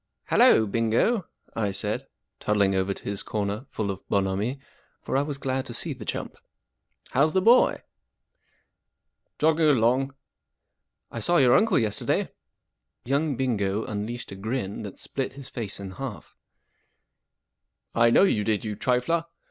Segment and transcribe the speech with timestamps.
[0.29, 2.07] 44 Hallo, Bingo," I said,
[2.39, 4.59] toddling over to his corner full of bonhomie,
[5.03, 6.33] for I was glad to see the'chump.
[7.09, 7.69] 44 How's the boy?"
[9.37, 10.17] 44 Jogging along." 44
[11.11, 12.31] I saw' your uncle yesterday."
[13.05, 16.35] Young Bingo unleashed a grin that split his face in half.
[17.93, 19.25] 44 I know you did, you trifler.